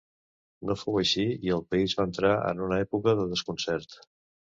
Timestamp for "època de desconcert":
2.89-4.01